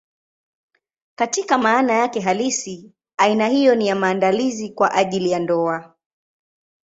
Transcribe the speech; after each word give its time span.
Katika 1.15 1.57
maana 1.57 1.93
yake 1.93 2.19
halisi, 2.19 2.91
aina 3.17 3.47
hiyo 3.47 3.75
ni 3.75 3.87
ya 3.87 3.95
maandalizi 3.95 4.69
kwa 4.69 4.91
ajili 4.91 5.31
ya 5.31 5.39
ndoa. 5.39 5.95